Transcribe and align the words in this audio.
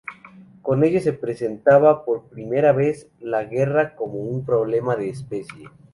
Con 0.63 0.83
ello 0.83 0.99
se 0.99 1.13
presentaba 1.13 2.03
por 2.05 2.23
primera 2.23 2.71
vez 2.71 3.07
la 3.19 3.43
guerra 3.43 3.95
como 3.95 4.15
un 4.15 4.43
problema 4.43 4.95
de 4.95 5.09
especie. 5.11 5.69